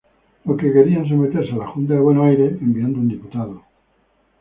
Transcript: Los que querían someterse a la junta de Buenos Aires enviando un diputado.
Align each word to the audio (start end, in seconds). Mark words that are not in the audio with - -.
Los 0.45 0.57
que 0.59 0.73
querían 0.75 1.07
someterse 1.07 1.51
a 1.53 1.57
la 1.57 1.67
junta 1.67 1.93
de 1.93 1.99
Buenos 1.99 2.25
Aires 2.25 2.57
enviando 2.59 2.97
un 3.01 3.07
diputado. 3.07 3.61